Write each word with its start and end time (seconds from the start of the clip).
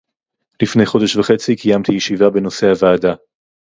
לפני 0.63 0.85
חודש 0.85 1.15
וחצי 1.15 1.55
קיימתי 1.55 1.91
ישיבה 1.91 2.29
בנושא 2.29 2.67
הוועדה 2.69 3.13